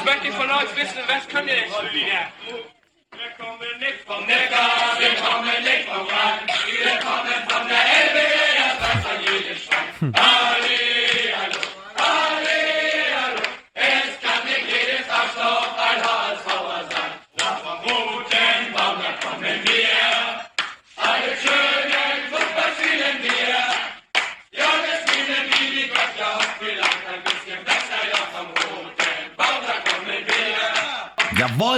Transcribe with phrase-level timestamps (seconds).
[0.00, 2.32] Jetzt möchte ich von euch wissen, was könnt ihr denn schon wieder?
[3.12, 8.24] Wir kommen nicht vom Neckar, wir kommen nicht vom Rhein, wir kommen von der Elbe,
[8.56, 10.14] das Wasser jeden Schwein.
[10.16, 10.89] Hallihallo,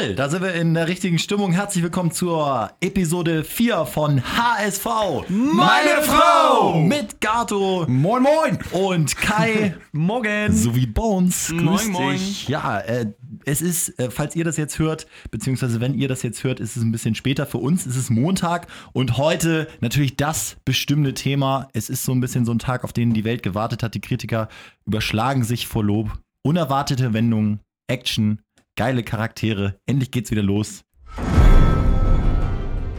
[0.03, 1.53] Jawohl, da sind wir in der richtigen Stimmung.
[1.53, 4.85] Herzlich willkommen zur Episode 4 von HSV.
[5.29, 6.81] Meine Frau!
[6.81, 8.59] Mit Gato Moin, moin!
[8.73, 10.53] und Kai Morgen!
[10.53, 11.49] sowie Bones.
[11.49, 12.13] Grüß Moin, moin.
[12.17, 12.49] dich.
[12.49, 13.13] Ja, äh,
[13.45, 16.77] es ist, äh, falls ihr das jetzt hört, beziehungsweise wenn ihr das jetzt hört, ist
[16.77, 17.47] es ein bisschen später.
[17.47, 21.69] Für uns ist es Montag und heute natürlich das bestimmte Thema.
[21.75, 23.95] Es ist so ein bisschen so ein Tag, auf den die Welt gewartet hat.
[23.95, 24.49] Die Kritiker
[24.85, 26.19] überschlagen sich vor Lob.
[26.45, 28.41] Unerwartete Wendungen, Action,
[28.77, 29.77] geile Charaktere.
[29.87, 30.85] Endlich geht's wieder los.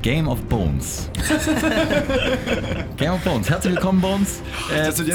[0.02, 1.10] Game of Bones.
[2.98, 3.50] Game of Bones.
[3.50, 4.42] Herzlich willkommen, Bones.
[4.76, 5.06] Äh, zu,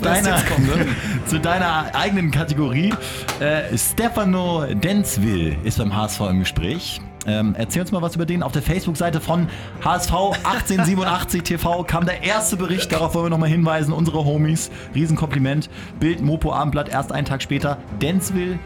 [0.00, 0.86] deiner, ne?
[1.26, 2.92] zu deiner eigenen Kategorie.
[3.38, 7.00] Äh, Stefano Denswil ist beim HSV im Gespräch.
[7.24, 8.42] Ähm, erzähl uns mal was über den.
[8.42, 9.48] Auf der Facebook-Seite von
[9.84, 12.90] HSV 1887 TV kam der erste Bericht.
[12.90, 13.92] Darauf wollen wir nochmal hinweisen.
[13.92, 14.72] Unsere Homies.
[14.92, 15.70] Riesenkompliment.
[16.00, 16.88] Bild, Mopo, Abendblatt.
[16.88, 17.78] Erst einen Tag später.
[18.00, 18.58] Denswil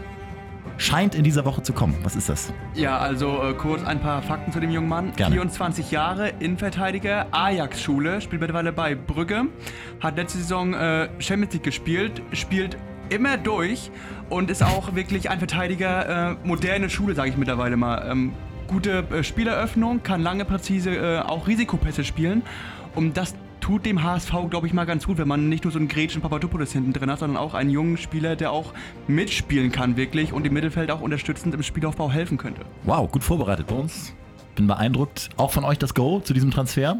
[0.77, 1.95] scheint in dieser Woche zu kommen.
[2.03, 2.53] Was ist das?
[2.73, 5.13] Ja, also äh, kurz ein paar Fakten zu dem jungen Mann.
[5.15, 5.33] Gerne.
[5.33, 9.45] 24 Jahre, Innenverteidiger, Ajax-Schule, spielt mittlerweile bei Brügge,
[9.99, 12.77] hat letzte Saison äh, Champions League gespielt, spielt
[13.09, 13.91] immer durch
[14.29, 18.07] und ist auch wirklich ein Verteidiger äh, moderne Schule, sage ich mittlerweile mal.
[18.09, 18.33] Ähm,
[18.67, 22.43] gute äh, Spieleröffnung, kann lange präzise äh, auch Risikopässe spielen
[22.95, 23.35] und das
[23.67, 26.21] tut dem HSV, glaube ich, mal ganz gut, wenn man nicht nur so einen Gretchen
[26.21, 28.73] Papadopoulos hinten drin hat, sondern auch einen jungen Spieler, der auch
[29.09, 32.61] mitspielen kann wirklich und im Mittelfeld auch unterstützend im Spielaufbau helfen könnte.
[32.85, 34.13] Wow, gut vorbereitet bei uns.
[34.55, 35.27] Bin beeindruckt.
[35.35, 36.97] Auch von euch das Go zu diesem Transfer.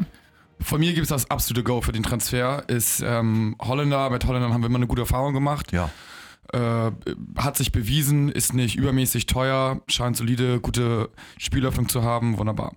[0.60, 2.62] Von mir gibt es das absolute Go für den Transfer.
[2.68, 5.72] Ist ähm, Holländer, mit Holländern haben wir immer eine gute Erfahrung gemacht.
[5.72, 5.88] Ja.
[6.52, 6.90] Äh,
[7.38, 12.36] hat sich bewiesen, ist nicht übermäßig teuer, scheint solide, gute Spielöffnung zu haben.
[12.36, 12.74] Wunderbar.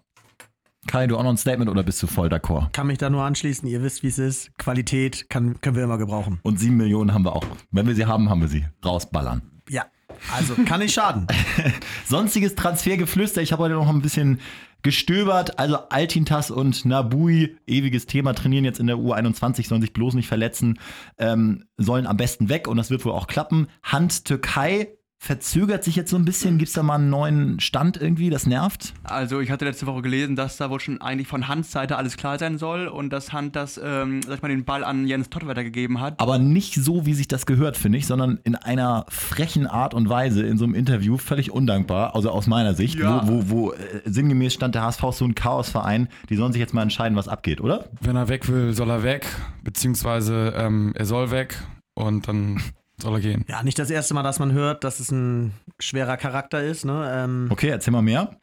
[0.87, 2.71] Kai, du auch noch ein Statement oder bist du voll d'accord?
[2.73, 3.67] Kann mich da nur anschließen.
[3.67, 4.57] Ihr wisst, wie es ist.
[4.57, 6.39] Qualität kann, können wir immer gebrauchen.
[6.43, 7.45] Und sieben Millionen haben wir auch.
[7.69, 8.65] Wenn wir sie haben, haben wir sie.
[8.83, 9.41] Rausballern.
[9.69, 9.85] Ja.
[10.33, 11.27] Also kann nicht schaden.
[12.05, 13.41] Sonstiges Transfergeflüster.
[13.41, 14.39] Ich habe heute noch ein bisschen
[14.81, 15.59] gestöbert.
[15.59, 20.27] Also Altintas und Nabui, ewiges Thema, trainieren jetzt in der U21, sollen sich bloß nicht
[20.27, 20.79] verletzen,
[21.19, 23.67] ähm, sollen am besten weg und das wird wohl auch klappen.
[23.83, 24.89] Hand Türkei
[25.23, 26.57] verzögert sich jetzt so ein bisschen.
[26.57, 28.31] Gibt es da mal einen neuen Stand irgendwie?
[28.31, 28.95] Das nervt.
[29.03, 32.17] Also ich hatte letzte Woche gelesen, dass da wohl schon eigentlich von Hans Seite alles
[32.17, 35.29] klar sein soll und dass Hand das, ähm, sag ich mal, den Ball an Jens
[35.29, 36.19] Todd weitergegeben hat.
[36.19, 40.09] Aber nicht so, wie sich das gehört, finde ich, sondern in einer frechen Art und
[40.09, 43.21] Weise in so einem Interview, völlig undankbar, also aus meiner Sicht, Ja.
[43.27, 46.59] wo, wo, wo äh, sinngemäß stand der HSV ist so ein Chaosverein, die sollen sich
[46.59, 47.85] jetzt mal entscheiden, was abgeht, oder?
[48.01, 49.27] Wenn er weg will, soll er weg,
[49.63, 51.61] beziehungsweise ähm, er soll weg
[51.93, 52.59] und dann
[53.01, 53.45] soll er gehen.
[53.47, 56.85] Ja, nicht das erste Mal, dass man hört, dass es ein schwerer Charakter ist.
[56.85, 57.11] Ne?
[57.13, 58.37] Ähm, Okay, erzähl mal mehr.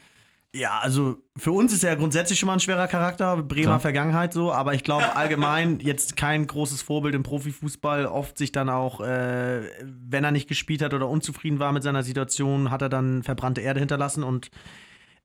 [0.55, 3.81] Ja, also für uns ist er grundsätzlich schon mal ein schwerer Charakter, Bremer Klar.
[3.81, 8.07] Vergangenheit so, aber ich glaube allgemein jetzt kein großes Vorbild im Profifußball.
[8.07, 12.03] Oft sich dann auch, äh, wenn er nicht gespielt hat oder unzufrieden war mit seiner
[12.03, 14.51] Situation, hat er dann verbrannte Erde hinterlassen und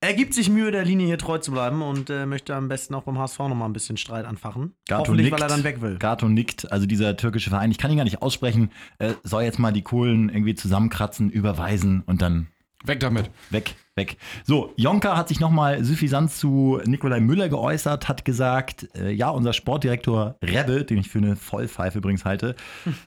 [0.03, 2.93] er gibt sich Mühe, der Linie hier treu zu bleiben und äh, möchte am besten
[2.93, 4.73] auch beim HSV nochmal ein bisschen Streit anfachen.
[4.87, 5.33] Gato Hoffentlich, nickt.
[5.33, 5.97] weil er dann weg will.
[5.97, 8.69] Gato nickt, also dieser türkische Verein, ich kann ihn gar nicht aussprechen,
[8.99, 12.47] äh, soll jetzt mal die Kohlen irgendwie zusammenkratzen, überweisen und dann
[12.85, 13.31] Weg damit.
[13.49, 14.17] Weg, weg.
[14.43, 19.53] So, Jonka hat sich nochmal suffisant zu Nikolai Müller geäußert, hat gesagt, äh, ja, unser
[19.53, 22.57] Sportdirektor Rebbe, den ich für eine Vollpfeife übrigens halte,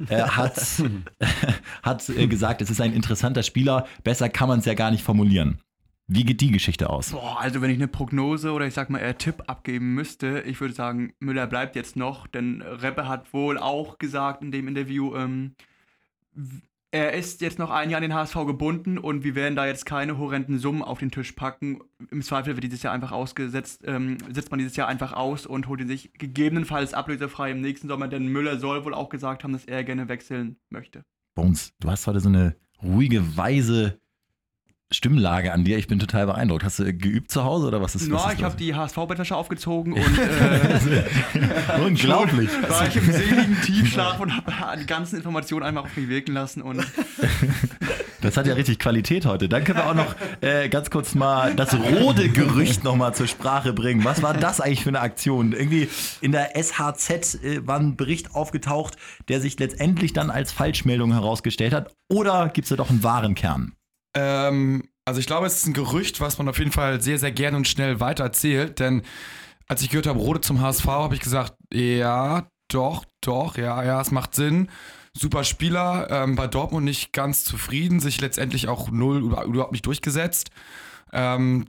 [0.08, 0.58] äh, hat,
[1.82, 5.04] hat äh, gesagt, es ist ein interessanter Spieler, besser kann man es ja gar nicht
[5.04, 5.60] formulieren.
[6.08, 7.10] Wie geht die Geschichte aus?
[7.10, 10.60] Boah, also wenn ich eine Prognose oder ich sag mal eher Tipp abgeben müsste, ich
[10.60, 15.16] würde sagen, Müller bleibt jetzt noch, denn Reppe hat wohl auch gesagt in dem Interview,
[15.16, 15.56] ähm,
[16.92, 19.84] er ist jetzt noch ein Jahr an den HSV gebunden und wir werden da jetzt
[19.84, 21.80] keine horrenden Summen auf den Tisch packen.
[22.10, 25.66] Im Zweifel wird dieses Jahr einfach ausgesetzt, ähm, setzt man dieses Jahr einfach aus und
[25.66, 29.52] holt ihn sich gegebenenfalls ablösefrei im nächsten Sommer, denn Müller soll wohl auch gesagt haben,
[29.52, 31.02] dass er gerne wechseln möchte.
[31.34, 34.00] Bones, du hast heute so eine ruhige, weise
[34.92, 35.78] Stimmlage an dir.
[35.78, 36.62] Ich bin total beeindruckt.
[36.62, 39.34] Hast du geübt zu Hause oder was ist was Na, ist ich habe die HSV-Bettwäsche
[39.34, 42.48] aufgezogen und äh, Unglaublich.
[42.68, 46.62] war ich im seligen Tiefschlaf und habe die ganzen Informationen einmal auf mich wirken lassen
[46.62, 46.84] und
[48.20, 49.48] Das hat ja richtig Qualität heute.
[49.48, 54.04] Dann können wir auch noch äh, ganz kurz mal das Rode-Gerücht nochmal zur Sprache bringen.
[54.04, 55.52] Was war das eigentlich für eine Aktion?
[55.52, 55.88] Irgendwie
[56.20, 58.96] in der SHZ äh, war ein Bericht aufgetaucht,
[59.28, 61.92] der sich letztendlich dann als Falschmeldung herausgestellt hat.
[62.08, 63.75] Oder gibt es da doch einen wahren Kern?
[64.16, 67.30] Ähm, also ich glaube, es ist ein Gerücht, was man auf jeden Fall sehr, sehr
[67.30, 68.80] gerne und schnell weiter erzählt.
[68.80, 69.02] Denn
[69.68, 74.00] als ich gehört habe, Rode zum HSV, habe ich gesagt, ja, doch, doch, ja, ja,
[74.00, 74.68] es macht Sinn.
[75.12, 80.50] Super Spieler, ähm, bei Dortmund nicht ganz zufrieden, sich letztendlich auch null überhaupt nicht durchgesetzt.
[81.12, 81.66] Ähm,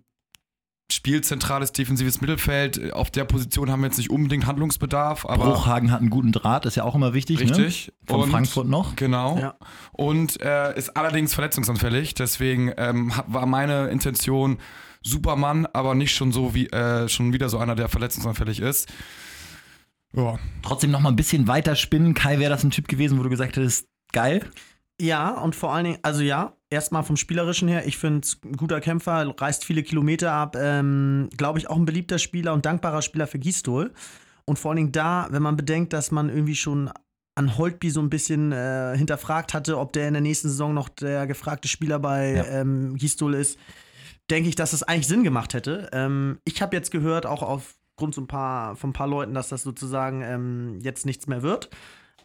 [0.92, 2.94] spielt zentrales defensives Mittelfeld.
[2.94, 6.66] Auf der Position haben wir jetzt nicht unbedingt Handlungsbedarf, aber Bruchhagen hat einen guten Draht,
[6.66, 7.39] ist ja auch immer wichtig.
[7.39, 7.88] richtig.
[7.88, 7.94] Ne?
[8.07, 8.95] Von Und- Frankfurt noch.
[8.95, 9.38] Genau.
[9.38, 9.56] Ja.
[9.92, 12.13] Und äh, ist allerdings verletzungsanfällig.
[12.13, 14.57] Deswegen ähm, war meine Intention
[15.04, 18.88] Supermann, aber nicht schon so wie äh, schon wieder so einer, der verletzungsanfällig ist.
[20.13, 20.40] Ja.
[20.63, 22.13] Trotzdem noch mal ein bisschen weiter spinnen.
[22.13, 24.45] Kai, wäre das ein Typ gewesen, wo du gesagt hättest, geil?
[25.00, 28.58] Ja, und vor allen Dingen, also ja, erstmal vom Spielerischen her, ich finde es ein
[28.58, 33.02] guter Kämpfer, reißt viele Kilometer ab, ähm, glaube ich auch ein beliebter Spieler und dankbarer
[33.02, 33.94] Spieler für Gistol.
[34.46, 36.90] Und vor allen Dingen da, wenn man bedenkt, dass man irgendwie schon
[37.36, 40.90] an Holtby so ein bisschen äh, hinterfragt hatte, ob der in der nächsten Saison noch
[40.90, 42.46] der gefragte Spieler bei Ja.
[42.46, 43.60] ähm, Gistol ist,
[44.32, 45.90] denke ich, dass es eigentlich Sinn gemacht hätte.
[45.94, 49.50] Ähm, ich habe jetzt gehört, auch aufgrund so ein paar, von ein paar Leuten, dass
[49.50, 51.70] das sozusagen ähm, jetzt nichts mehr wird.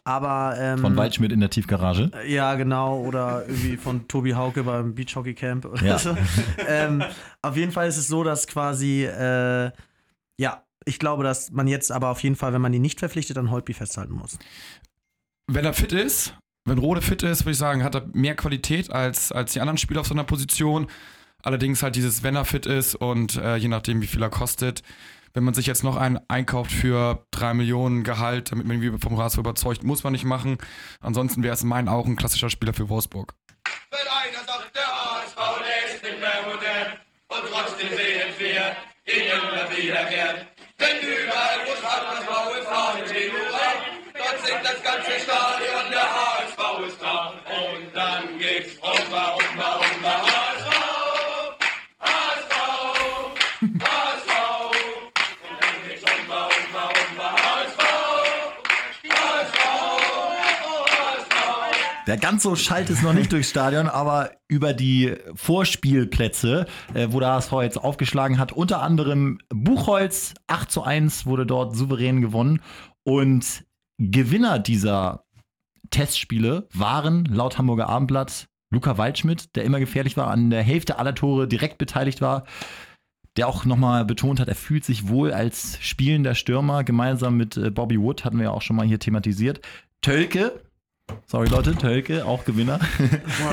[0.05, 2.11] Aber ähm, Von Waldschmidt in der Tiefgarage.
[2.27, 2.99] ja, genau.
[2.99, 5.97] Oder irgendwie von Tobi Hauke beim Beachhockey Camp oder Ja.
[5.97, 6.17] so.
[6.67, 7.03] ähm,
[7.41, 9.71] auf jeden Fall ist es so, dass quasi, äh,
[10.37, 13.37] ja, ich glaube, dass man jetzt aber auf jeden Fall, wenn man ihn nicht verpflichtet,
[13.37, 14.37] an Holtby festhalten muss.
[15.47, 16.35] Wenn er fit ist,
[16.65, 19.77] wenn Rode fit ist, würde ich sagen, hat er mehr Qualität als, als die anderen
[19.77, 20.87] Spieler auf so einer Position.
[21.41, 24.81] Allerdings halt dieses, wenn er fit ist und äh, je nachdem, wie viel er kostet.
[25.35, 29.17] Wenn man sich jetzt noch einen einkauft für 3 Millionen Gehalt, damit man irgendwie vom
[29.17, 30.59] HSV überzeugt, muss man nicht machen.
[31.01, 33.33] Ansonsten wäre es in meinen Augen ein klassischer Spieler für Wolfsburg.
[33.89, 35.37] Wenn einer sagt, der HSV,
[35.95, 36.93] ist nicht mehr modern
[37.29, 38.77] und trotzdem sehenswert,
[39.07, 40.45] ihn immer wiederkehrt.
[40.79, 43.73] Denn überall, wo schwarz blaue Fahnen stehen, hurra,
[44.13, 47.33] dort singt das ganze Stadion, der HSV ist da.
[47.49, 49.82] Und dann geht's rumba, rumba, rumba,
[62.23, 67.33] ganz so schallt es noch nicht durchs Stadion, aber über die Vorspielplätze, äh, wo der
[67.33, 72.61] HSV jetzt aufgeschlagen hat, unter anderem Buchholz, 8 zu 1 wurde dort souverän gewonnen.
[73.03, 73.65] Und
[73.97, 75.25] Gewinner dieser
[75.89, 81.15] Testspiele waren laut Hamburger Abendblatt Luca Waldschmidt, der immer gefährlich war, an der Hälfte aller
[81.15, 82.45] Tore direkt beteiligt war,
[83.35, 87.69] der auch nochmal betont hat, er fühlt sich wohl als spielender Stürmer, gemeinsam mit äh,
[87.69, 89.59] Bobby Wood, hatten wir ja auch schon mal hier thematisiert.
[89.99, 90.61] Tölke,
[91.25, 92.79] Sorry Leute, Tölke, auch Gewinner.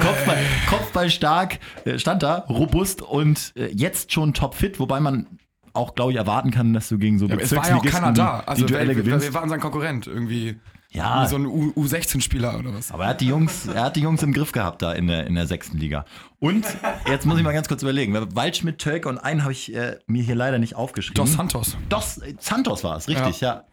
[0.01, 5.27] Kopfball, Kopfball stark, äh, stand da, robust und äh, jetzt schon topfit, wobei man
[5.73, 8.13] auch, glaube ich, erwarten kann, dass du gegen so Ja, es war ja auch keiner
[8.13, 8.41] da.
[8.41, 9.25] Also die Duelle wir, gewinnst.
[9.27, 10.57] wir waren sein Konkurrent irgendwie.
[10.93, 11.23] Ja.
[11.23, 12.91] Wie so ein U- U16-Spieler oder was.
[12.91, 15.29] Aber er hat die Jungs, er hat die Jungs im Griff gehabt da in der,
[15.29, 16.05] in der sechsten Liga.
[16.41, 16.67] Und
[17.09, 18.13] jetzt muss ich mal ganz kurz überlegen.
[18.35, 21.15] Waldschmidt, Tölke und einen habe ich äh, mir hier leider nicht aufgeschrieben.
[21.25, 21.77] Dos Santos.
[21.89, 23.55] Dos äh, Santos war es, richtig, ja.
[23.59, 23.65] Wa-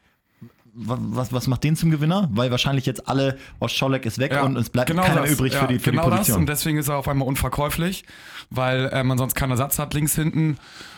[0.80, 2.30] Was, was macht den zum Gewinner?
[2.32, 5.62] Weil wahrscheinlich jetzt alle, Oscholek ist weg und es bleibt keiner Genau das, übrig ja,
[5.62, 6.20] für die, für genau die Das.
[6.20, 6.42] Position.
[6.42, 8.06] Und deswegen ist er auf einmal unverkäuflich,
[8.52, 10.58] weil äh, man sonst keinen Ersatz hat links hinten.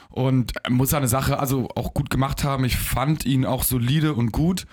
[0.09, 2.65] Und er muss seine Sache also auch gut gemacht haben.
[2.65, 4.65] Ich fand ihn auch solide und gut.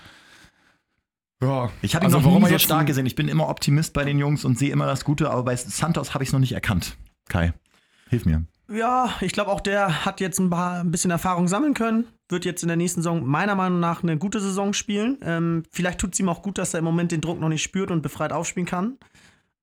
[1.41, 1.69] Ja.
[1.81, 3.05] Ich habe ihn also noch nie so stark gesehen.
[3.05, 6.13] Ich bin immer Optimist bei den Jungs und sehe immer das Gute, aber bei Santos
[6.13, 6.97] habe ich es noch nicht erkannt.
[7.29, 7.53] Kai,
[8.09, 8.43] hilf mir.
[8.69, 12.07] Ja, ich glaube auch der hat jetzt ein, paar, ein bisschen Erfahrung sammeln können.
[12.27, 15.17] Wird jetzt in der nächsten Saison meiner Meinung nach eine gute Saison spielen.
[15.21, 17.63] Ähm, vielleicht tut es ihm auch gut, dass er im Moment den Druck noch nicht
[17.63, 18.97] spürt und befreit aufspielen kann.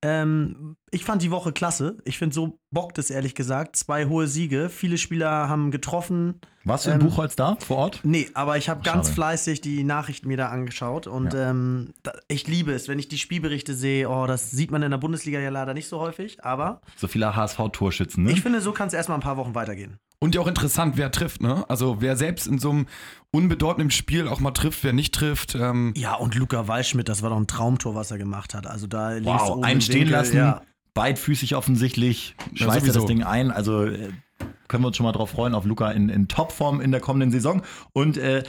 [0.06, 1.96] Ähm, ich fand die Woche klasse.
[2.04, 3.74] Ich finde, so bockt es ehrlich gesagt.
[3.76, 4.68] Zwei hohe Siege.
[4.68, 6.40] Viele Spieler haben getroffen.
[6.64, 8.00] Warst du in Ähm, Buchholz da vor Ort?
[8.04, 12.46] Nee, aber ich habe ganz fleißig die Nachrichten mir da angeschaut und ähm, da, ich
[12.46, 14.08] liebe es, wenn ich die Spielberichte sehe.
[14.10, 17.34] Oh, das sieht man in der Bundesliga ja leider nicht so häufig, aber So viele
[17.34, 18.32] HSV-Torschützen, ne?
[18.32, 19.98] ich finde, so kann es erstmal ein paar Wochen weitergehen.
[20.24, 21.66] Und ja auch interessant, wer trifft, ne?
[21.68, 22.86] Also wer selbst in so einem
[23.30, 25.54] unbedeutenden Spiel auch mal trifft, wer nicht trifft.
[25.54, 28.66] Ähm, Ja, und Luca Waldschmidt, das war doch ein Traumtor, was er gemacht hat.
[28.66, 30.62] Also da links wow, oben einen im stehen Winkel, lassen, Ja.
[30.94, 33.04] beidfüßig offensichtlich, Ja, schweißt er das.
[33.04, 33.50] Ding ein.
[33.50, 34.08] Also äh,
[34.66, 37.30] können wir uns schon mal drauf freuen auf Luca in, in Topform in der kommenden
[37.30, 37.60] Saison.
[37.92, 38.44] Und äh,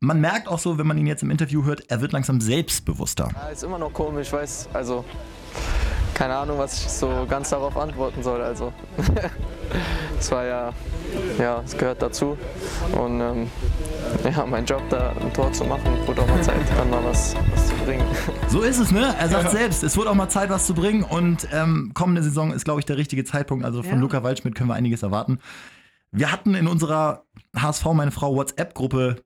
[0.00, 3.28] man merkt auch so, wenn man ihn jetzt im Interview hört, er wird langsam selbstbewusster.
[3.34, 5.04] Ja, ist immer noch komisch, weiß, also
[6.14, 8.40] keine Ahnung, was ich so ganz darauf antworten soll.
[8.40, 8.72] Also
[10.18, 10.72] es war ja,
[11.38, 12.36] ja, es gehört dazu
[12.92, 13.48] und ähm,
[14.24, 17.34] ja, mein Job da ein Tor zu machen, wurde auch mal Zeit, dann mal was,
[17.54, 18.04] was zu bringen.
[18.48, 19.14] So ist es, ne?
[19.18, 21.02] Er sagt selbst, es wird auch mal Zeit, was zu bringen.
[21.04, 23.64] Und ähm, kommende Saison ist, glaube ich, der richtige Zeitpunkt.
[23.64, 23.98] Also von Ja.
[23.98, 25.38] Luca Waldschmidt können wir einiges erwarten.
[26.10, 27.24] Wir hatten in unserer
[27.56, 29.16] HSV, meine Frau, WhatsApp-Gruppe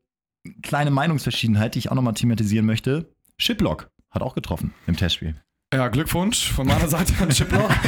[0.62, 3.11] kleine Meinungsverschiedenheit, die ich auch nochmal thematisieren möchte.
[3.37, 5.35] Shiplock hat auch getroffen im Testspiel.
[5.75, 7.71] Ja, Glückwunsch von meiner Seite an Chiplock.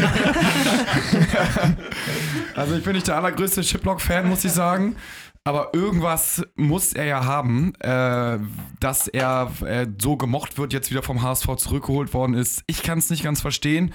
[2.54, 4.96] Also ich bin nicht der allergrößte Chiplock-Fan, muss ich sagen.
[5.44, 8.38] Aber irgendwas muss er ja haben, äh,
[8.80, 12.64] dass er äh, so gemocht wird, jetzt wieder vom HSV zurückgeholt worden ist.
[12.66, 13.94] Ich kann es nicht ganz verstehen.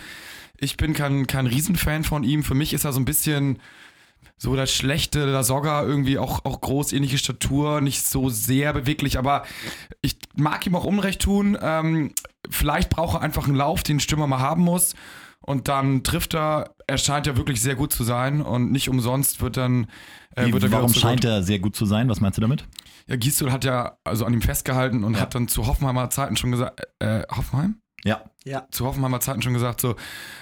[0.57, 2.43] Ich bin kein, kein Riesenfan von ihm.
[2.43, 3.59] Für mich ist er so ein bisschen
[4.37, 9.17] so das Schlechte, der Sogger, irgendwie auch, auch groß, ähnliche Statur, nicht so sehr beweglich,
[9.17, 9.43] aber
[10.01, 11.57] ich mag ihm auch Unrecht tun.
[11.61, 12.13] Ähm,
[12.49, 14.95] vielleicht braucht er einfach einen Lauf, den ein Stürmer mal haben muss.
[15.45, 19.41] Und dann trifft er, er scheint ja wirklich sehr gut zu sein und nicht umsonst
[19.41, 19.87] wird dann.
[20.35, 22.07] Äh, Wie, wird er warum scheint zurück- er sehr gut zu sein?
[22.09, 22.65] Was meinst du damit?
[23.07, 25.19] Ja, Gisdol hat ja also an ihm festgehalten und Ja.
[25.21, 27.75] hat dann zu Hoffenheimer Zeiten schon gesagt, äh, Hoffenheim?
[28.05, 28.21] Ja.
[28.43, 28.67] Ja.
[28.71, 29.95] Zu Hoffenheimer Zeiten schon gesagt, so,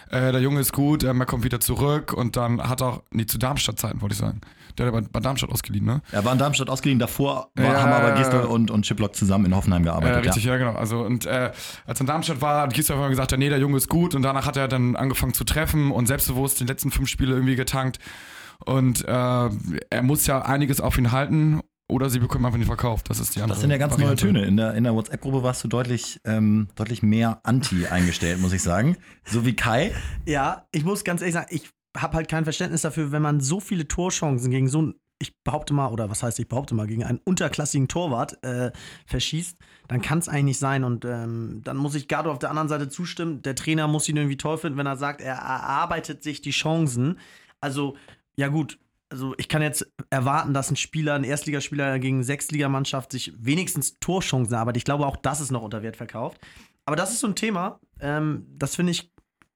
[0.10, 3.04] äh, der Junge ist gut, ähm, er kommt wieder zurück und dann hat er auch,
[3.12, 4.42] nee, zu Darmstadt Zeiten wollte ich sagen.
[4.78, 6.02] Der hat ja bei, bei Darmstadt ausgeliehen, ne?
[6.12, 6.98] Er war in Darmstadt ausgeliehen.
[6.98, 7.82] Davor war, Ja.
[7.82, 10.26] haben aber Gisdol und, und Chiplock zusammen in Hoffenheim Äh, gearbeitet.
[10.26, 10.58] richtig, ja.
[10.58, 10.74] genau.
[10.74, 11.52] Also und äh,
[11.86, 14.16] als er in Darmstadt war, hat Gisdol einfach gesagt, ja, nee, der Junge ist gut
[14.16, 17.56] und danach hat er dann angefangen zu treffen und selbstbewusst die letzten fünf Spiele irgendwie
[17.56, 18.00] getankt.
[18.66, 21.62] Und äh, er muss ja einiges auf ihn halten
[21.92, 23.10] oder sie bekommen einfach nicht verkauft.
[23.10, 24.26] Das ist die andere Das sind ja ganz neue Variante.
[24.26, 24.46] Töne.
[24.46, 28.64] In der, in der WhatsApp-Gruppe warst du deutlich, ähm, deutlich mehr anti eingestellt, muss ich
[28.64, 28.96] sagen.
[29.26, 29.92] So wie Kai.
[30.26, 33.60] Ja, ich muss ganz ehrlich sagen, ich habe halt kein Verständnis dafür, wenn man so
[33.60, 37.04] viele Torchancen gegen so ein, ich behaupte mal, oder was heißt ich behaupte mal, gegen
[37.04, 38.72] einen unterklassigen Torwart äh,
[39.06, 39.58] verschießt,
[39.90, 40.86] dann kann es eigentlich nicht sein.
[40.86, 43.42] Und ähm, dann muss ich Gardo auf der anderen Seite zustimmen.
[43.42, 47.20] Der Trainer muss ihn irgendwie toll finden, wenn er sagt, er erarbeitet sich die Chancen.
[47.60, 47.98] Also,
[48.38, 48.80] ja gut.
[49.12, 54.00] Also ich kann jetzt erwarten, dass ein Spieler, ein Erstligaspieler gegen eine Sechstligamannschaft sich wenigstens
[54.00, 54.78] Torchancen arbeitet.
[54.78, 56.40] Ich glaube, auch das ist noch unter Wert verkauft.
[56.86, 59.12] Aber das ist so ein Thema, ähm, das finde ich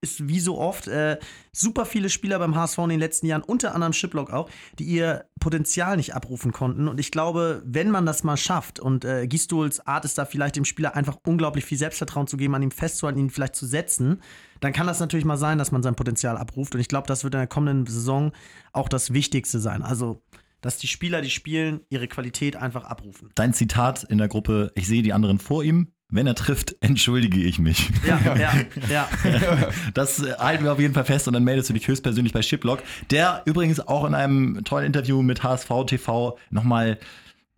[0.05, 1.17] ist wie so oft äh,
[1.51, 5.25] super viele Spieler beim HSV in den letzten Jahren, unter anderem Shiplock auch, die ihr
[5.39, 6.87] Potenzial nicht abrufen konnten.
[6.87, 10.55] Und ich glaube, wenn man das mal schafft und äh, Gistols Art ist da vielleicht
[10.55, 14.21] dem Spieler einfach unglaublich viel Selbstvertrauen zu geben, an ihm festzuhalten, ihn vielleicht zu setzen,
[14.61, 16.75] dann kann das natürlich mal sein, dass man sein Potenzial abruft.
[16.75, 18.31] Und ich glaube, das wird in der kommenden Saison
[18.71, 19.81] auch das Wichtigste sein.
[19.81, 20.21] Also,
[20.61, 23.29] dass die Spieler, die spielen, ihre Qualität einfach abrufen.
[23.35, 25.94] Dein Zitat in der Gruppe, ich sehe die anderen vor ihm.
[26.09, 27.89] Wenn er trifft, entschuldige ich mich.
[28.07, 28.53] Ja, ja,
[28.89, 29.09] ja.
[29.93, 32.43] Das äh, halten wir auf jeden Fall fest und dann meldest du dich höchstpersönlich bei
[32.43, 36.99] Shiplock, der übrigens auch in einem tollen Interview mit HSV TV nochmal,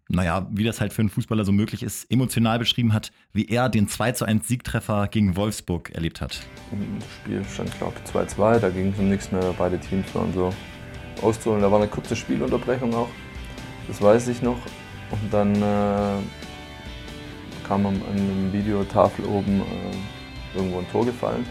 [0.07, 3.67] naja, wie das halt für einen Fußballer so möglich ist, emotional beschrieben hat, wie er
[3.67, 6.39] den 2 zu 1 Siegtreffer gegen Wolfsburg erlebt hat.
[6.71, 8.59] Im Spiel stand, glaube ich, 2-2.
[8.59, 9.53] Da ging es um nichts mehr.
[9.57, 10.53] Beide Teams waren so
[11.21, 11.61] auszuholen.
[11.61, 13.09] Da war eine kurze Spielunterbrechung auch.
[13.89, 14.57] Das weiß ich noch.
[15.11, 16.21] Und dann äh,
[17.67, 21.45] kam am, an der Videotafel oben äh, irgendwo ein Tor gefallen.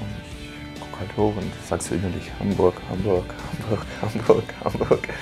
[0.00, 5.08] Und ich gucke halt hoch und sag so innerlich Hamburg, Hamburg, Hamburg, Hamburg, Hamburg.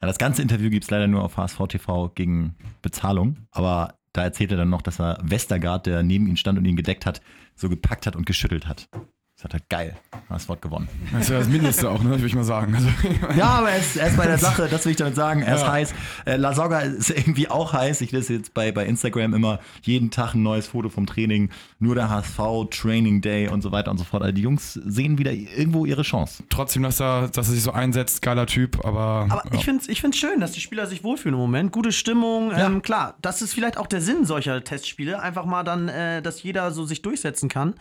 [0.00, 4.52] Das ganze Interview gibt es leider nur auf HSV TV gegen Bezahlung, aber da erzählt
[4.52, 7.20] er dann noch, dass er Westergaard, der neben ihm stand und ihn gedeckt hat,
[7.56, 8.88] so gepackt hat und geschüttelt hat.
[9.36, 9.94] Das hat er geil.
[10.30, 10.88] Das Wort gewonnen.
[11.12, 12.74] Das ist ja das Mindeste auch, ne, würde ich mal sagen.
[12.74, 12.88] Also,
[13.36, 15.42] Ja, aber er ist, er ist bei der Sache, das will ich damit sagen.
[15.42, 15.72] Er ist Ja.
[15.72, 15.94] heiß.
[16.24, 18.00] Äh, La Soga ist irgendwie auch heiß.
[18.00, 21.50] Ich lese jetzt bei, bei Instagram immer jeden Tag ein neues Foto vom Training.
[21.78, 22.38] Nur der HSV,
[22.70, 24.22] Training Day und so weiter und so fort.
[24.22, 26.42] Also die Jungs sehen wieder irgendwo ihre Chance.
[26.48, 29.26] trotzdem, dass er, dass er sich so einsetzt, geiler Typ, aber.
[29.28, 31.72] Aber ich finde es ich find's schön, dass die Spieler sich wohlfühlen im Moment.
[31.72, 32.52] Gute Stimmung.
[32.56, 35.20] Ähm, klar, das ist vielleicht auch der Sinn solcher Testspiele.
[35.20, 37.74] Einfach mal dann, äh, dass jeder so sich durchsetzen kann.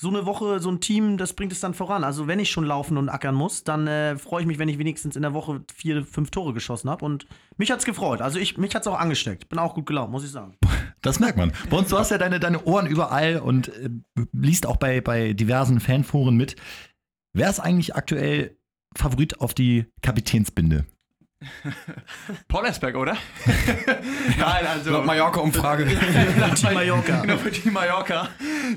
[0.00, 2.04] So eine Woche, so ein Team, das bringt es dann voran.
[2.04, 4.78] Also wenn ich schon laufen und ackern muss, dann äh, freue ich mich, wenn ich
[4.78, 7.04] wenigstens in der Woche vier, fünf Tore geschossen habe.
[7.04, 7.26] Und
[7.56, 8.20] mich hat's gefreut.
[8.20, 9.48] Also ich, mich hat's auch angesteckt.
[9.48, 10.56] Bin auch gut gelaunt, muss ich sagen.
[11.02, 11.52] Das merkt man.
[11.68, 13.90] Bei uns, du hast ja deine, deine Ohren überall und äh,
[14.32, 16.54] liest auch bei, bei diversen Fanforen mit.
[17.32, 18.56] Wer ist eigentlich aktuell
[18.96, 20.86] Favorit auf die Kapitänsbinde?
[22.48, 23.16] Paul Esberg, oder?
[24.38, 24.90] Nein, also.
[24.90, 25.86] Laut Mallorca-Umfrage.
[26.56, 27.20] Team Mallorca.
[27.20, 28.28] Genau, für Team Mallorca.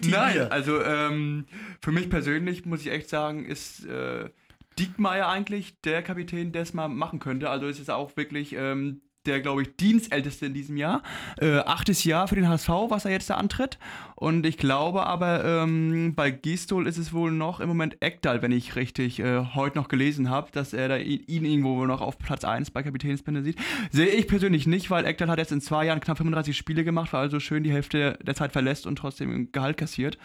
[0.08, 0.52] Nein, Bier.
[0.52, 1.46] also ähm,
[1.82, 4.30] für mich persönlich muss ich echt sagen, ist äh,
[4.78, 7.50] Diekmeyer eigentlich der Kapitän, der es mal machen könnte.
[7.50, 11.04] Also ist es auch wirklich ähm, der, glaube ich, Dienstälteste in diesem Jahr.
[11.40, 13.78] Äh, achtes Jahr für den HSV, was er jetzt da antritt.
[14.16, 18.52] Und ich glaube aber, ähm, bei Gistol ist es wohl noch im Moment Ekdal, wenn
[18.52, 22.44] ich richtig äh, heute noch gelesen habe, dass er da ihn, irgendwo noch auf Platz
[22.44, 23.58] 1 bei Kapitänsbinde sieht.
[23.92, 27.14] Sehe ich persönlich nicht, weil Ekdal hat jetzt in zwei Jahren knapp 35 Spiele gemacht,
[27.14, 30.18] war also schön die Hälfte der Zeit verlässt und trotzdem Gehalt kassiert.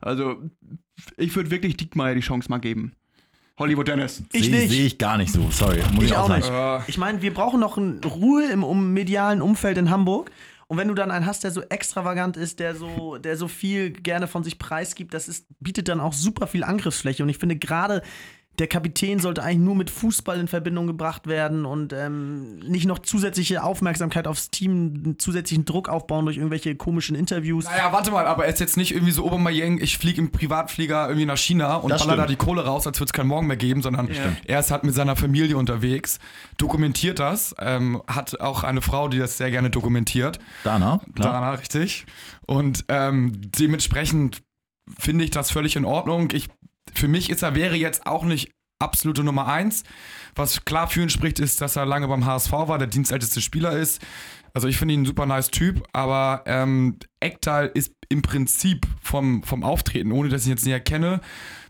[0.00, 0.42] Also
[1.16, 2.94] ich würde wirklich Diekmeyer die Chance mal geben.
[3.58, 4.22] Hollywood Dennis.
[4.32, 4.70] Ich Sehe nicht.
[4.70, 5.48] seh ich gar nicht so.
[5.50, 5.80] Sorry.
[5.92, 6.40] Muss ich, Ich auch sagen.
[6.40, 6.50] nicht.
[6.50, 10.30] Äh, Ich meine, wir brauchen noch ein Ruhe im um medialen Umfeld in Hamburg.
[10.66, 13.90] Und wenn du dann einen hast, der so extravagant ist, der so, der so viel
[13.92, 17.22] gerne von sich preisgibt, das ist, bietet dann auch super viel Angriffsfläche.
[17.22, 18.02] Und ich finde gerade
[18.58, 23.00] der Kapitän sollte eigentlich nur mit Fußball in Verbindung gebracht werden und ähm, nicht noch
[23.00, 27.64] zusätzliche Aufmerksamkeit aufs Team, zusätzlichen Druck aufbauen durch irgendwelche komischen Interviews.
[27.64, 31.08] Naja, warte mal, aber er ist jetzt nicht irgendwie so Obermayeng, ich fliege im Privatflieger
[31.08, 32.40] irgendwie nach China und Das baller da stimmt.
[32.40, 34.08] die Kohle raus, als würde es keinen Morgen mehr geben, sondern
[34.46, 36.18] er ist halt mit seiner Familie unterwegs,
[36.56, 40.38] dokumentiert das, ähm, hat auch eine Frau, die das sehr gerne dokumentiert.
[40.62, 41.32] Dana, klar.
[41.32, 42.06] Dana, richtig.
[42.46, 44.42] Und ähm, dementsprechend
[44.98, 46.28] finde ich das völlig in Ordnung.
[46.32, 46.48] Ich,
[46.92, 49.84] für mich ist er, wäre jetzt auch nicht absolute Nummer eins.
[50.34, 53.72] Was klar für ihn spricht, ist, dass er lange beim HSV war, der dienstälteste Spieler
[53.72, 54.02] ist.
[54.52, 59.42] Also ich finde ihn ein super nice Typ, aber ähm, Ektal ist im Prinzip vom,
[59.42, 61.20] vom Auftreten, ohne dass ich ihn jetzt näher kenne,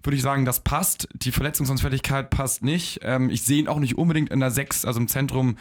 [0.03, 1.09] würde ich sagen, das passt.
[1.15, 3.01] Die Verletzungsanfälligkeit passt nicht.
[3.03, 5.57] Ähm, ich sehe ihn auch nicht unbedingt in der 6, also im Zentrum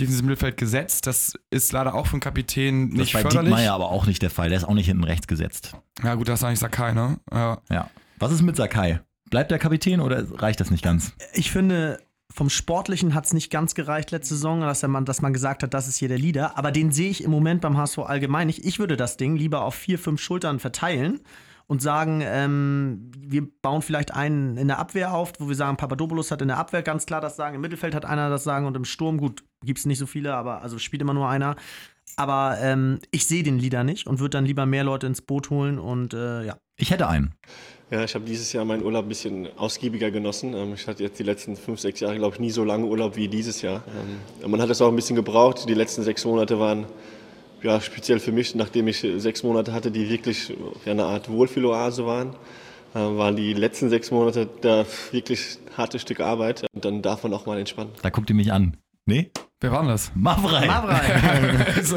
[0.00, 1.06] defensives Mittelfeld gesetzt.
[1.06, 3.50] Das ist leider auch für einen Kapitän Das nicht ist bei förderlich.
[3.54, 4.48] Diekmeyer aber auch nicht der Fall.
[4.48, 5.76] Der ist auch nicht hinten rechts gesetzt.
[6.02, 7.20] Ja, gut, das ist eigentlich Sakai, ne?
[7.32, 7.58] Ja.
[7.70, 7.88] Ja.
[8.18, 9.00] Was ist mit Sakai?
[9.30, 11.12] Bleibt der Kapitän oder reicht das nicht ganz?
[11.32, 11.98] Ich finde,
[12.32, 15.62] vom Sportlichen hat es nicht ganz gereicht letzte Saison, dass, er man, dass man gesagt
[15.62, 16.58] hat, das ist hier der Leader.
[16.58, 18.64] Aber den sehe ich im Moment beim HSV allgemein nicht.
[18.64, 21.20] Ich würde das Ding lieber auf vier, fünf Schultern verteilen
[21.66, 26.30] und sagen, ähm, wir bauen vielleicht einen in der Abwehr auf, wo wir sagen, Papadopoulos
[26.30, 28.76] hat in der Abwehr ganz klar das Sagen, im Mittelfeld hat einer das Sagen und
[28.76, 31.56] im Sturm, gut, gibt es nicht so viele, aber also spielt immer nur einer.
[32.16, 35.50] Aber ähm, ich sehe den Leader nicht und würde dann lieber mehr Leute ins Boot
[35.50, 36.56] holen und äh, ja.
[36.76, 37.34] Ich hätte einen.
[37.90, 40.54] Ja, ich habe dieses Jahr meinen Urlaub ein bisschen ausgiebiger genossen.
[40.54, 43.16] Ähm, Ich hatte jetzt die letzten fünf, sechs Jahre, glaube ich, nie so lange Urlaub
[43.16, 43.82] wie dieses Jahr.
[44.42, 45.68] Ähm, Man hat es auch ein bisschen gebraucht.
[45.68, 46.86] Die letzten sechs Monate waren
[47.62, 50.54] ja, speziell für mich, nachdem ich sechs Monate hatte, die wirklich
[50.84, 52.30] ja, eine Art Wohlfühloase waren,
[52.94, 56.64] äh, waren die letzten sechs Monate da wirklich harte Stück Arbeit.
[56.74, 57.92] Und dann darf man auch mal entspannen.
[58.02, 58.76] Da guckt ihr mich an.
[59.06, 59.30] Nee?
[59.60, 60.12] Wer war denn das?
[60.14, 60.68] Mavrei.
[61.76, 61.96] also,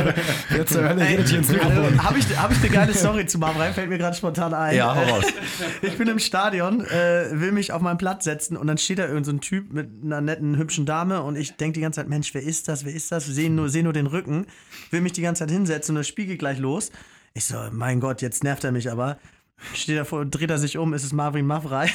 [0.55, 1.83] jetzt zur Hölle redet hier ins Mikrofon.
[1.83, 4.75] Also, habe ich, hab ich eine geile Story zu Mavrein, fällt mir gerade spontan ein.
[4.75, 5.25] Ja, hau raus.
[5.81, 9.07] Ich bin im Stadion, äh, will mich auf meinen Platz setzen und dann steht da
[9.07, 12.09] irgend so ein Typ mit einer netten, hübschen Dame und ich denke die ganze Zeit,
[12.09, 13.25] Mensch, wer ist das, wer ist das?
[13.25, 14.45] Sehe nur, seh nur den Rücken,
[14.91, 16.91] will mich die ganze Zeit hinsetzen und das Spiel geht gleich los.
[17.33, 19.17] Ich so, mein Gott, jetzt nervt er mich aber.
[19.73, 21.89] Steht davor, dreht er sich um, ist es Marvin Mavrei.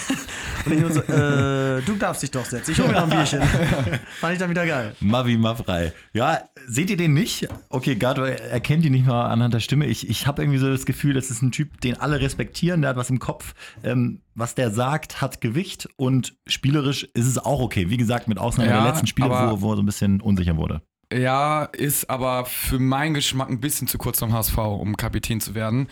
[0.66, 2.72] Und ich nur so, äh, du darfst dich doch setzen.
[2.72, 3.42] Ich hol mir noch ein Bierchen.
[4.20, 4.94] Fand ich dann wieder geil.
[5.00, 5.92] Mavi Mavrei.
[6.12, 7.48] Ja, seht ihr den nicht?
[7.68, 9.86] Okay, Gato erkennt ihn nicht mal anhand der Stimme.
[9.86, 12.82] Ich, ich habe irgendwie so das Gefühl, das ist ein Typ, den alle respektieren.
[12.82, 13.54] Der hat was im Kopf.
[13.82, 17.90] Ähm, was der sagt, hat Gewicht und spielerisch ist es auch okay.
[17.90, 20.56] Wie gesagt, mit Ausnahme Ja, der letzten Spiele, wo, wo er so ein bisschen unsicher
[20.56, 20.82] wurde.
[21.12, 25.54] Ja, ist aber für meinen Geschmack ein bisschen zu kurz vom HSV, um Kapitän zu
[25.54, 25.88] werden.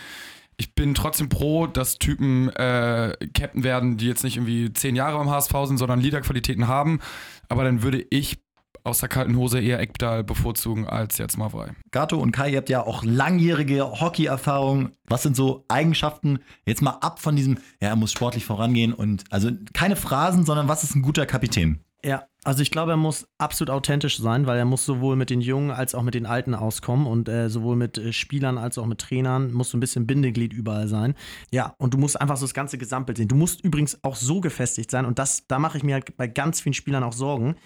[0.60, 5.16] Ich bin trotzdem pro, dass Typen äh, Captain werden, die jetzt nicht irgendwie zehn Jahre
[5.16, 7.00] beim HSV sind, sondern Leaderqualitäten haben.
[7.48, 8.42] Aber dann würde ich
[8.84, 11.72] aus der kalten Hose eher Eckdahl bevorzugen als jetzt Mavrei.
[11.92, 14.90] Gato und Kai, ihr habt ja auch langjährige Hockey-Erfahrung.
[15.06, 16.40] Was sind so Eigenschaften?
[16.66, 20.68] Jetzt mal ab von diesem, ja, er muss sportlich vorangehen und also keine Phrasen, sondern
[20.68, 21.80] was ist ein guter Kapitän?
[22.04, 25.42] Ja, also ich glaube, er muss absolut authentisch sein, weil er muss sowohl mit den
[25.42, 28.86] Jungen als auch mit den Alten auskommen und äh, sowohl mit äh, Spielern als auch
[28.86, 31.14] mit Trainern muss so ein bisschen Bindeglied überall sein.
[31.50, 33.28] Ja, und du musst einfach so das ganze Gesamtbild sehen.
[33.28, 36.26] Du musst übrigens auch so gefestigt sein und das, da mache ich mir halt bei
[36.26, 37.56] ganz vielen Spielern auch Sorgen.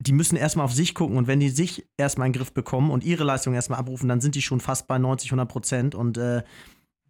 [0.00, 2.90] Die müssen erstmal auf sich gucken und wenn die sich erstmal in den Griff bekommen
[2.90, 6.18] und ihre Leistung erstmal abrufen, dann sind die schon fast bei 90, 100 Prozent und
[6.18, 6.42] äh,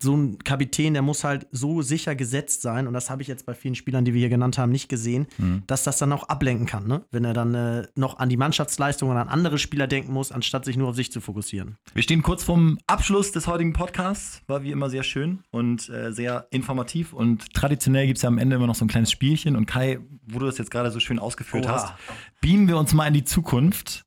[0.02, 3.46] so ein Kapitän, der muss halt so sicher gesetzt sein, und das habe ich jetzt
[3.46, 5.26] bei vielen Spielern, die wir hier genannt haben, nicht gesehen,
[5.66, 7.04] dass das dann auch ablenken kann, ne?
[7.10, 10.64] wenn er dann äh, noch an die Mannschaftsleistung und an andere Spieler denken muss, anstatt
[10.64, 11.76] sich nur auf sich zu fokussieren.
[11.94, 14.42] Wir stehen kurz vorm Abschluss des heutigen Podcasts.
[14.46, 17.12] War wie immer sehr schön und äh, sehr informativ.
[17.12, 19.56] Und traditionell gibt es ja am Ende immer noch so ein kleines Spielchen.
[19.56, 21.74] Und Kai, wo du das jetzt gerade so schön ausgeführt Oha.
[21.74, 21.94] hast,
[22.40, 24.04] beamen wir uns mal in die Zukunft.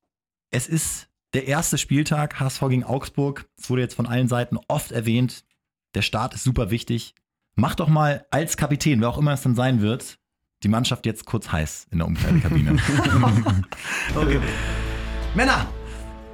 [0.52, 3.50] Es ist der erste Spieltag, HSV gegen Augsburg.
[3.58, 5.44] Es wurde jetzt von allen Seiten oft erwähnt.
[5.96, 7.16] Der Start ist super wichtig.
[7.56, 10.20] Mach doch mal als Kapitän, wer auch immer es dann sein wird,
[10.64, 12.78] die Mannschaft jetzt kurz heiß in der Umkleidekabine.
[14.16, 14.40] Okay.
[15.36, 15.68] Männer,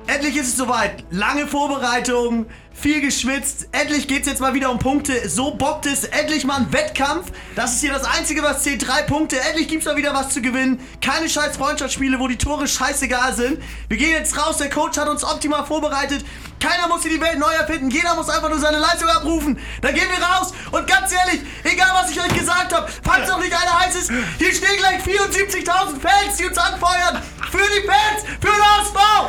[0.07, 1.03] endlich ist es soweit.
[1.11, 3.67] Lange Vorbereitung, viel geschwitzt.
[3.71, 5.29] Endlich geht's jetzt mal wieder um Punkte.
[5.29, 6.05] So bockt es.
[6.05, 7.31] Endlich mal ein Wettkampf.
[7.55, 8.87] Das ist hier das Einzige, was zählt.
[8.87, 9.39] Drei Punkte.
[9.39, 10.79] Endlich gibt's mal wieder was zu gewinnen.
[11.01, 13.61] Keine scheiß Freundschaftsspiele, wo die Tore scheißegal sind.
[13.87, 14.57] Wir gehen jetzt raus.
[14.57, 16.25] Der Coach hat uns optimal vorbereitet.
[16.59, 17.89] Keiner muss hier die Welt neu erfinden.
[17.89, 19.59] Jeder muss einfach nur seine Leistung abrufen.
[19.81, 20.53] Dann gehen wir raus.
[20.71, 24.11] Und ganz ehrlich, egal was ich euch gesagt habe, falls noch nicht einer heiß ist,
[24.37, 27.21] hier stehen gleich 74.000 Fans, die uns anfeuern.
[27.51, 29.20] Für die Fans, für den HSV.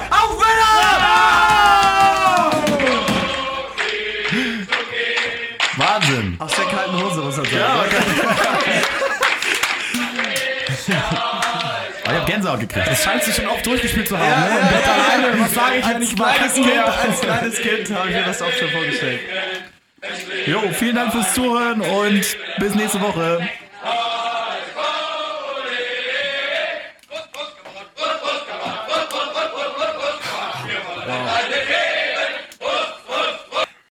[12.52, 12.86] Gänsehaut gekriegt.
[12.88, 14.28] Das scheint sich schon oft durchgespielt zu haben.
[14.40, 14.58] ne?
[14.60, 18.08] Im Bett alleine, was sage ich, wenn ich mal kleines kind, als kleines Kind habe
[18.08, 19.20] ich mir das auch schon vorgestellt.
[20.46, 23.48] Jo, vielen Dank fürs Zuhören und bis nächste Woche.